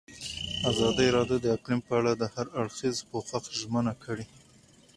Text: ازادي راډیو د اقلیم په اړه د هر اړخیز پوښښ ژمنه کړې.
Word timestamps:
ازادي 0.71 1.07
راډیو 1.17 1.37
د 1.41 1.45
اقلیم 1.55 1.81
په 1.87 1.93
اړه 1.99 2.11
د 2.15 2.23
هر 2.33 2.47
اړخیز 2.59 2.97
پوښښ 3.09 3.43
ژمنه 3.59 3.93
کړې. 4.03 4.25